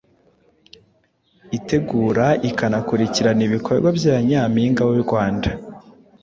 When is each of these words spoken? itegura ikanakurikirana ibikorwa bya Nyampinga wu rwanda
itegura 1.57 2.25
ikanakurikirana 2.49 3.41
ibikorwa 3.47 3.89
bya 3.97 4.15
Nyampinga 4.27 4.81
wu 4.89 4.97
rwanda 5.03 5.49